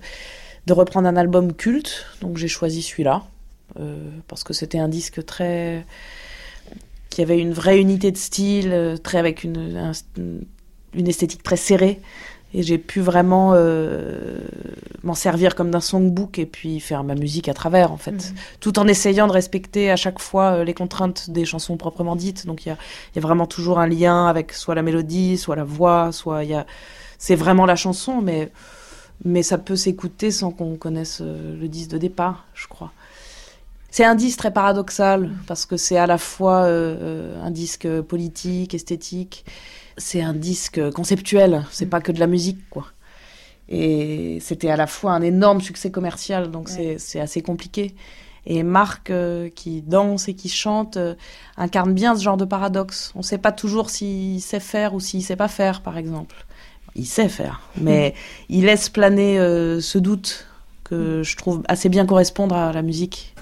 de 0.69 0.73
reprendre 0.73 1.09
un 1.09 1.17
album 1.17 1.55
culte, 1.55 2.07
donc 2.21 2.37
j'ai 2.37 2.47
choisi 2.47 2.83
celui-là 2.83 3.25
euh, 3.81 3.97
parce 4.29 4.45
que 4.45 4.53
c'était 4.53 4.79
un 4.79 4.89
disque 4.89 5.27
très 5.27 5.85
qui 7.15 7.23
avait 7.23 7.39
une 7.39 7.53
vraie 7.53 7.81
unité 7.81 8.11
de 8.11 8.17
style, 8.17 8.73
euh, 8.73 8.97
très 8.97 9.19
avec 9.19 9.45
une, 9.45 9.93
une 10.17 11.07
esthétique 11.09 11.45
très 11.45 11.57
serrée. 11.57 12.01
Et 12.53 12.65
j'ai 12.65 12.77
pu 12.77 13.01
vraiment 13.01 13.53
euh, 13.55 14.39
m'en 15.05 15.15
servir 15.15 15.55
comme 15.55 15.71
d'un 15.71 15.81
songbook 15.81 16.41
et 16.41 16.47
puis 16.47 16.81
faire 16.81 17.05
ma 17.05 17.15
musique 17.15 17.49
à 17.49 17.55
travers, 17.55 17.93
en 17.93 17.99
fait. 17.99 18.11
Mhm. 18.11 18.35
Tout 18.59 18.81
en 18.81 18.89
essayant 18.89 19.29
de 19.29 19.33
respecter 19.33 19.93
à 19.93 19.97
chaque 19.97 20.19
fois 20.19 20.55
euh, 20.55 20.65
les 20.65 20.75
contraintes 20.75 21.31
des 21.31 21.45
chansons 21.45 21.77
proprement 21.77 22.17
dites. 22.17 22.47
Donc 22.47 22.67
il 22.67 22.71
y 22.71 22.73
a, 22.73 22.79
y 23.15 23.19
a, 23.21 23.23
vraiment 23.23 23.47
toujours 23.47 23.79
un 23.79 23.87
lien 23.87 24.27
avec 24.27 24.53
soit 24.53 24.75
la 24.75 24.83
mélodie, 24.83 25.39
soit 25.39 25.55
la 25.55 25.65
voix, 25.65 26.11
soit 26.11 26.43
il 26.43 26.51
y 26.51 26.55
a. 26.55 26.67
C'est 27.19 27.37
vraiment 27.37 27.65
la 27.65 27.77
chanson, 27.77 28.23
mais, 28.23 28.51
mais 29.25 29.45
ça 29.45 29.57
peut 29.57 29.77
s'écouter 29.77 30.33
sans 30.33 30.51
qu'on 30.51 30.75
connaisse 30.75 31.21
le 31.21 31.69
disque 31.69 31.91
de 31.91 31.99
départ, 31.99 32.45
je 32.55 32.67
crois. 32.67 32.91
C'est 33.95 34.05
un 34.05 34.17
disque 34.17 34.41
très 34.41 34.51
paradoxal 34.51 35.31
parce 35.47 35.67
que 35.67 35.77
c'est 35.77 35.99
à 35.99 36.09
la 36.09 36.19
fois 36.19 36.65
euh, 36.65 36.97
euh, 37.01 37.45
un 37.45 37.53
disque 37.53 37.87
politique, 38.01 38.75
esthétique, 38.75 39.45
c'est 39.99 40.21
un 40.21 40.33
disque 40.33 40.91
conceptuel, 40.91 41.65
c'est 41.71 41.87
pas 41.87 42.01
que 42.01 42.11
de 42.11 42.19
la 42.19 42.27
musique 42.27 42.69
quoi. 42.71 42.87
Et 43.69 44.39
c'était 44.41 44.69
à 44.69 44.77
la 44.77 44.89
fois 44.89 45.13
un 45.13 45.23
énorme 45.23 45.61
succès 45.61 45.93
commercial, 45.93 46.51
donc 46.51 46.71
c'est 46.71 47.21
assez 47.21 47.41
compliqué. 47.41 47.95
Et 48.47 48.65
Marc, 48.65 49.11
euh, 49.11 49.49
qui 49.49 49.81
danse 49.81 50.27
et 50.27 50.35
qui 50.35 50.49
chante, 50.49 50.99
incarne 51.57 51.95
bien 51.95 52.17
ce 52.17 52.25
genre 52.25 52.37
de 52.37 52.45
paradoxe. 52.45 53.13
On 53.15 53.21
ne 53.21 53.23
sait 53.23 53.39
pas 53.39 53.53
toujours 53.53 53.91
s'il 53.91 54.41
sait 54.41 54.59
faire 54.59 54.95
ou 54.95 54.99
s'il 54.99 55.23
sait 55.23 55.37
pas 55.37 55.47
faire, 55.47 55.83
par 55.83 55.99
exemple. 55.99 56.47
Il 56.97 57.07
sait 57.07 57.29
faire, 57.29 57.61
mais 57.81 58.15
il 58.49 58.65
laisse 58.65 58.89
planer 58.89 59.39
ce 59.39 59.99
doute 59.99 60.49
que 60.85 61.23
je 61.23 61.37
trouve 61.37 61.63
assez 61.69 61.89
bien 61.89 62.07
correspondre 62.07 62.55
à 62.55 62.73
la 62.73 62.83
musique. 62.83 63.35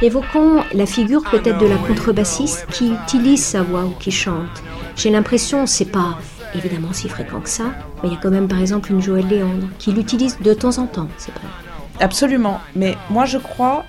Évoquons 0.00 0.62
la 0.74 0.86
figure 0.86 1.24
peut-être 1.28 1.58
de 1.58 1.66
la 1.66 1.76
contrebassiste 1.76 2.66
qui 2.70 2.92
utilise 2.92 3.42
sa 3.42 3.62
voix 3.62 3.84
ou 3.84 3.90
qui 3.98 4.12
chante. 4.12 4.62
J'ai 4.94 5.10
l'impression, 5.10 5.66
c'est 5.66 5.90
pas 5.90 6.18
évidemment 6.54 6.92
si 6.92 7.08
fréquent 7.08 7.40
que 7.40 7.48
ça, 7.48 7.74
mais 8.00 8.08
il 8.08 8.12
y 8.12 8.16
a 8.16 8.20
quand 8.22 8.30
même 8.30 8.46
par 8.46 8.60
exemple 8.60 8.92
une 8.92 9.02
Joëlle 9.02 9.26
Léandre 9.26 9.66
qui 9.80 9.90
l'utilise 9.90 10.38
de 10.38 10.54
temps 10.54 10.78
en 10.78 10.86
temps, 10.86 11.08
c'est 11.16 11.32
vrai. 11.32 11.48
Absolument, 11.98 12.60
mais 12.76 12.96
moi 13.10 13.24
je 13.24 13.38
crois 13.38 13.84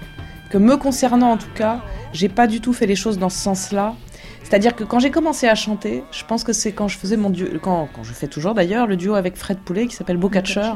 que 0.50 0.58
me 0.58 0.78
concernant 0.78 1.30
en 1.34 1.38
tout 1.38 1.54
cas, 1.54 1.82
j'ai 2.12 2.28
pas 2.28 2.48
du 2.48 2.60
tout 2.60 2.74
fait 2.74 2.88
les 2.88 2.96
choses 2.96 3.20
dans 3.20 3.30
ce 3.30 3.38
sens-là. 3.38 3.94
C'est-à-dire 4.42 4.76
que 4.76 4.84
quand 4.84 4.98
j'ai 4.98 5.12
commencé 5.12 5.48
à 5.48 5.54
chanter, 5.54 6.04
je 6.12 6.26
pense 6.26 6.44
que 6.44 6.54
c'est 6.54 6.72
quand 6.72 6.88
je 6.88 6.98
faisais 6.98 7.18
mon 7.18 7.30
duo, 7.30 7.46
quand, 7.62 7.88
quand, 7.94 8.04
je 8.04 8.14
fais 8.14 8.28
toujours 8.28 8.56
d'ailleurs, 8.56 8.88
le 8.88 8.98
duo 8.98 9.14
avec 9.14 9.38
Fred 9.38 9.60
Poulet 9.60 9.86
qui 9.86 9.96
s'appelle 9.96 10.18
Beau 10.18 10.30
Catcher. 10.30 10.72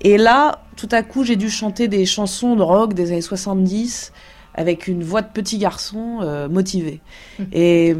Et 0.00 0.16
là, 0.16 0.62
tout 0.76 0.88
à 0.90 1.02
coup, 1.02 1.22
j'ai 1.22 1.36
dû 1.36 1.50
chanter 1.50 1.86
des 1.86 2.06
chansons 2.06 2.56
de 2.56 2.62
rock 2.62 2.94
des 2.94 3.12
années 3.12 3.20
70 3.20 4.10
avec 4.54 4.86
une 4.86 5.02
voix 5.02 5.22
de 5.22 5.28
petit 5.28 5.58
garçon 5.58 6.18
euh, 6.22 6.48
motivé. 6.48 7.00
Mmh. 7.38 7.42
Et, 7.52 7.94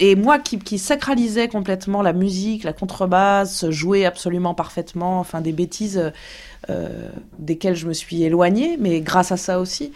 et 0.00 0.16
moi 0.16 0.38
qui, 0.38 0.58
qui 0.58 0.78
sacralisais 0.78 1.48
complètement 1.48 2.02
la 2.02 2.12
musique, 2.12 2.64
la 2.64 2.72
contrebasse, 2.72 3.70
jouer 3.70 4.04
absolument 4.04 4.54
parfaitement, 4.54 5.20
enfin 5.20 5.40
des 5.40 5.52
bêtises 5.52 6.12
euh, 6.70 7.08
desquelles 7.38 7.76
je 7.76 7.86
me 7.86 7.92
suis 7.92 8.22
éloignée, 8.22 8.76
mais 8.78 9.00
grâce 9.00 9.30
à 9.30 9.36
ça 9.36 9.60
aussi. 9.60 9.92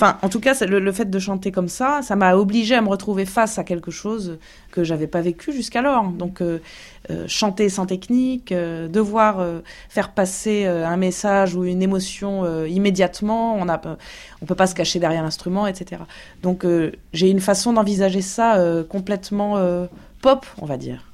Enfin, 0.00 0.16
en 0.22 0.28
tout 0.28 0.38
cas, 0.38 0.54
le, 0.64 0.78
le, 0.78 0.92
fait 0.92 1.10
de 1.10 1.18
chanter 1.18 1.50
comme 1.50 1.66
ça, 1.66 2.02
ça 2.02 2.14
m'a 2.14 2.36
obligé 2.36 2.76
à 2.76 2.80
me 2.80 2.88
retrouver 2.88 3.26
face 3.26 3.58
à 3.58 3.64
quelque 3.64 3.90
chose 3.90 4.38
que 4.70 4.84
j'avais 4.84 5.08
pas 5.08 5.22
vécu 5.22 5.52
jusqu'alors. 5.52 6.04
Donc, 6.10 6.40
euh, 6.40 6.60
euh, 7.10 7.24
chanter 7.26 7.68
sans 7.68 7.84
technique, 7.84 8.52
euh, 8.52 8.86
devoir 8.86 9.44
faire 9.88 10.12
passer 10.12 10.66
un 10.66 10.96
message 10.96 11.56
ou 11.56 11.64
une 11.64 11.82
émotion 11.82 12.64
immédiatement, 12.66 13.56
on 13.56 13.68
a, 13.68 13.80
on 14.40 14.46
peut 14.46 14.54
pas 14.54 14.68
se 14.68 14.76
cacher 14.76 15.00
derrière 15.00 15.24
l'instrument, 15.24 15.66
etc. 15.66 16.02
Donc, 16.42 16.64
j'ai 17.12 17.28
une 17.28 17.40
façon 17.40 17.72
d'envisager 17.72 18.22
ça 18.22 18.62
complètement 18.88 19.56
pop, 20.22 20.46
on 20.58 20.66
va 20.66 20.76
dire. 20.76 21.04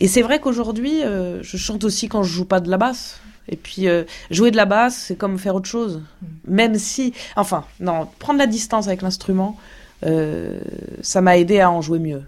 Et 0.00 0.08
c'est 0.08 0.22
vrai 0.22 0.40
qu'aujourd'hui, 0.40 1.02
je 1.02 1.56
chante 1.56 1.84
aussi 1.84 2.08
quand 2.08 2.24
je 2.24 2.32
joue 2.32 2.44
pas 2.44 2.58
de 2.58 2.70
la 2.70 2.76
basse. 2.76 3.20
Et 3.48 3.56
puis 3.56 3.88
euh, 3.88 4.04
jouer 4.30 4.50
de 4.50 4.56
la 4.56 4.64
basse, 4.64 4.96
c'est 4.96 5.16
comme 5.16 5.38
faire 5.38 5.54
autre 5.54 5.68
chose. 5.68 6.02
Mm. 6.20 6.26
Même 6.48 6.78
si, 6.78 7.12
enfin, 7.36 7.64
non, 7.80 8.08
prendre 8.18 8.38
la 8.38 8.46
distance 8.46 8.86
avec 8.86 9.02
l'instrument, 9.02 9.56
euh, 10.04 10.60
ça 11.02 11.20
m'a 11.20 11.38
aidé 11.38 11.60
à 11.60 11.70
en 11.70 11.80
jouer 11.80 11.98
mieux, 11.98 12.22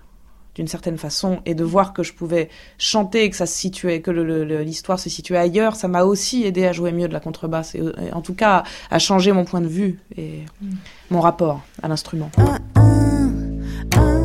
d'une 0.55 0.69
certaine 0.69 0.99
façon, 0.99 1.41
et 1.47 1.55
de 1.55 1.65
voir 1.65 1.93
que 1.93 2.03
je 2.03 2.13
pouvais 2.13 2.49
chanter, 2.79 3.29
que 3.31 3.37
ça 3.37 3.47
se 3.47 3.57
situait, 3.57 4.01
que 4.01 4.11
l'histoire 4.11 4.99
se 4.99 5.11
situait 5.11 5.39
ailleurs, 5.39 5.77
ça 5.77 5.89
m'a 5.89 6.05
aussi 6.05 6.45
aidé 6.45 6.67
à 6.67 6.73
jouer 6.73 6.93
mieux 6.93 7.09
de 7.09 7.13
la 7.13 7.21
contrebasse, 7.21 7.75
et, 7.75 7.79
et, 7.79 8.13
en 8.13 8.21
tout 8.21 8.35
cas 8.35 8.65
à 8.91 8.99
changer 8.99 9.33
mon 9.33 9.45
point 9.45 9.61
de 9.61 9.69
vue 9.69 9.99
et 10.17 10.43
mm. 10.61 10.71
mon 11.11 11.21
rapport 11.21 11.63
à 11.83 11.89
l'instrument. 11.89 12.31
Ah, 12.39 12.59
ah. 12.77 12.85
La 13.97 14.24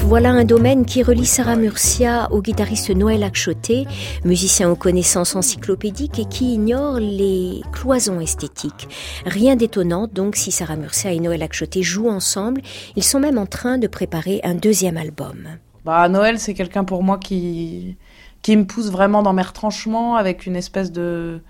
voilà 0.00 0.30
un 0.30 0.44
domaine 0.44 0.84
qui 0.84 1.02
relie 1.02 1.26
Sarah 1.26 1.54
Murcia 1.54 2.28
au 2.32 2.42
guitariste 2.42 2.90
Noël 2.90 3.22
Akchoté, 3.22 3.86
musicien 4.24 4.70
aux 4.70 4.76
connaissances 4.76 5.36
encyclopédiques 5.36 6.18
et 6.18 6.24
qui 6.24 6.54
ignore 6.54 6.98
les 6.98 7.62
cloisons 7.72 8.20
esthétiques. 8.20 8.88
Rien 9.24 9.54
d'étonnant 9.54 10.08
donc 10.08 10.34
si 10.34 10.50
Sarah 10.50 10.76
Murcia 10.76 11.12
et 11.12 11.20
Noël 11.20 11.42
Akchoté 11.42 11.82
jouent 11.82 12.08
ensemble. 12.08 12.62
Ils 12.96 13.04
sont 13.04 13.20
même 13.20 13.38
en 13.38 13.46
train 13.46 13.78
de 13.78 13.86
préparer 13.86 14.40
un 14.42 14.54
deuxième 14.54 14.96
album. 14.96 15.46
Bah, 15.84 16.08
Noël, 16.08 16.40
c'est 16.40 16.54
quelqu'un 16.54 16.84
pour 16.84 17.04
moi 17.04 17.18
qui, 17.18 17.96
qui 18.42 18.56
me 18.56 18.64
pousse 18.64 18.90
vraiment 18.90 19.22
dans 19.22 19.32
mes 19.32 19.42
retranchements 19.42 20.16
avec 20.16 20.46
une 20.46 20.56
espèce 20.56 20.90
de, 20.90 21.40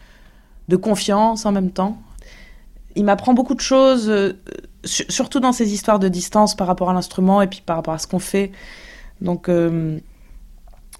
de 0.68 0.76
confiance 0.76 1.46
en 1.46 1.52
même 1.52 1.70
temps 1.70 1.98
il 2.96 3.04
m'apprend 3.04 3.34
beaucoup 3.34 3.54
de 3.54 3.60
choses, 3.60 4.08
euh, 4.08 4.32
surtout 4.84 5.40
dans 5.40 5.52
ces 5.52 5.72
histoires 5.72 5.98
de 5.98 6.08
distance 6.08 6.54
par 6.54 6.66
rapport 6.66 6.90
à 6.90 6.92
l'instrument 6.92 7.42
et 7.42 7.46
puis 7.46 7.62
par 7.64 7.76
rapport 7.76 7.94
à 7.94 7.98
ce 7.98 8.06
qu'on 8.06 8.18
fait. 8.18 8.52
Donc, 9.20 9.48
euh, 9.48 9.98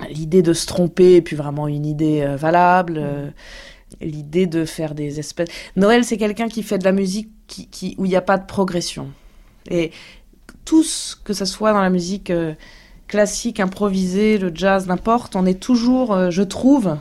l'idée 0.09 0.43
de 0.43 0.53
se 0.53 0.67
tromper 0.67 1.17
est 1.17 1.23
puis 1.23 1.37
vraiment 1.37 1.69
une 1.69 1.87
idée 1.87 2.23
euh, 2.23 2.37
valable. 2.37 3.33
L'idée 4.03 4.47
de 4.47 4.67
faire 4.67 4.95
des 4.95 5.19
espèces. 5.19 5.49
Noël, 5.75 6.05
c'est 6.05 6.19
quelqu'un 6.19 6.49
qui 6.49 6.63
fait 6.63 6.79
de 6.79 6.85
la 6.85 6.93
musique 6.93 7.31
où 7.97 8.05
il 8.05 8.09
n'y 8.09 8.17
a 8.17 8.21
pas 8.21 8.37
de 8.37 8.45
progression. 8.45 9.09
Et 9.71 9.93
tous, 10.67 11.19
que 11.25 11.33
ce 11.33 11.47
soit 11.47 11.73
dans 11.73 11.81
la 11.81 11.89
musique 11.89 12.31
classique, 13.07 13.61
improvisée, 13.61 14.37
le 14.37 14.53
jazz, 14.55 14.87
n'importe, 14.87 15.37
on 15.37 15.47
est 15.47 15.59
toujours, 15.59 16.31
je 16.31 16.43
trouve, 16.43 16.99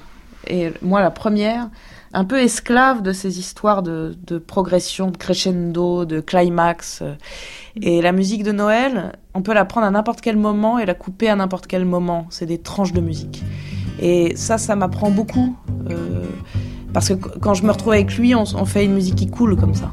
et 0.48 0.72
moi 0.82 1.02
la 1.02 1.12
première, 1.12 1.70
un 2.14 2.26
peu 2.26 2.40
esclave 2.40 3.02
de 3.02 3.12
ces 3.12 3.40
histoires 3.40 3.84
de, 3.84 4.16
progression, 4.46 5.12
de 5.12 5.18
crescendo, 5.18 6.06
de 6.06 6.20
climax. 6.20 7.04
Et 7.82 8.02
la 8.02 8.12
musique 8.12 8.44
de 8.44 8.52
Noël, 8.52 9.14
on 9.34 9.42
peut 9.42 9.54
la 9.54 9.66
prendre 9.66 9.88
à 9.88 9.92
n'importe 9.92 10.22
quel 10.22 10.38
moment 10.38 10.80
et 10.80 10.86
la 10.86 10.94
couper 10.94 11.30
à 11.30 11.36
n'importe 11.36 11.68
quel 11.68 11.86
moment. 11.86 12.26
C'est 12.30 12.46
des 12.46 12.58
tranches 12.58 12.94
de 12.94 13.02
musique. 13.02 13.44
Et 14.00 14.36
ça, 14.36 14.58
ça 14.58 14.76
m'apprend 14.76 15.12
beaucoup. 15.12 15.56
Euh, 15.90 16.24
parce 16.94 17.10
que 17.10 17.14
quand 17.14 17.54
je 17.54 17.64
me 17.64 17.72
retrouve 17.72 17.94
avec 17.94 18.18
lui, 18.18 18.34
on, 18.34 18.46
fait 18.66 18.86
une 18.86 18.94
musique 18.94 19.16
qui 19.16 19.28
coule 19.28 19.56
comme 19.56 19.76
ça. 19.76 19.92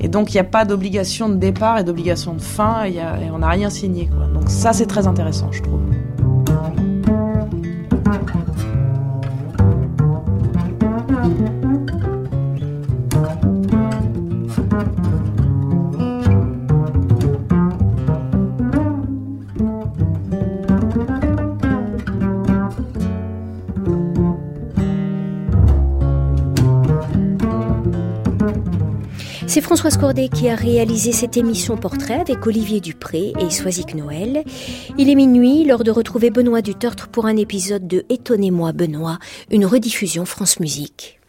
Et 0.00 0.08
donc, 0.08 0.32
il 0.32 0.36
n'y 0.36 0.40
a 0.40 0.44
pas 0.44 0.64
d'obligation 0.64 1.28
de 1.28 1.34
départ 1.34 1.78
et 1.78 1.84
d'obligation 1.84 2.32
de 2.32 2.40
fin, 2.40 2.84
et 2.84 3.00
on 3.32 3.38
n'a 3.38 3.48
rien 3.48 3.68
signé. 3.68 4.08
Donc 4.32 4.48
ça, 4.48 4.72
c'est 4.72 4.86
très 4.86 5.06
intéressant, 5.06 5.52
je 5.52 5.62
trouve. 5.62 5.80
Françoise 29.70 29.98
Cordet 29.98 30.28
qui 30.28 30.48
a 30.48 30.56
réalisé 30.56 31.12
cette 31.12 31.36
émission 31.36 31.76
portrait 31.76 32.18
avec 32.18 32.44
Olivier 32.44 32.80
Dupré 32.80 33.32
et 33.38 33.50
Soisic 33.50 33.94
Noël. 33.94 34.42
Il 34.98 35.08
est 35.08 35.14
minuit, 35.14 35.64
lors 35.64 35.84
de 35.84 35.92
retrouver 35.92 36.30
Benoît 36.30 36.60
Dutertre 36.60 37.06
pour 37.06 37.26
un 37.26 37.36
épisode 37.36 37.86
de 37.86 38.04
Étonnez-moi 38.08 38.72
Benoît, 38.72 39.20
une 39.48 39.64
rediffusion 39.64 40.24
France 40.24 40.58
Musique. 40.58 41.19